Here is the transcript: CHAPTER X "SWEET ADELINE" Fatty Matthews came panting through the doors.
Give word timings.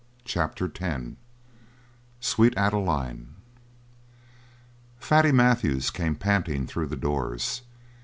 CHAPTER 0.25 0.65
X 0.79 1.03
"SWEET 2.21 2.55
ADELINE" 2.57 3.35
Fatty 4.99 5.31
Matthews 5.31 5.91
came 5.91 6.15
panting 6.15 6.65
through 6.65 6.87
the 6.87 6.95
doors. 6.95 7.61